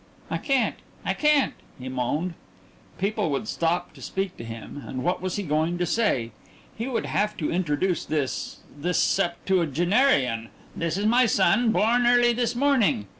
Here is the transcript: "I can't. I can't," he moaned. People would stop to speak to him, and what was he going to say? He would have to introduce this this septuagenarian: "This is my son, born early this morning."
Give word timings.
"I 0.31 0.39
can't. 0.39 0.77
I 1.05 1.13
can't," 1.13 1.53
he 1.77 1.87
moaned. 1.87 2.33
People 2.97 3.29
would 3.29 3.47
stop 3.47 3.93
to 3.93 4.01
speak 4.01 4.35
to 4.37 4.43
him, 4.43 4.83
and 4.87 5.03
what 5.03 5.21
was 5.21 5.35
he 5.35 5.43
going 5.43 5.77
to 5.77 5.85
say? 5.85 6.31
He 6.75 6.87
would 6.87 7.05
have 7.05 7.37
to 7.37 7.51
introduce 7.51 8.03
this 8.03 8.61
this 8.75 8.97
septuagenarian: 8.97 10.49
"This 10.75 10.97
is 10.97 11.05
my 11.05 11.27
son, 11.27 11.71
born 11.71 12.07
early 12.07 12.33
this 12.33 12.55
morning." 12.55 13.05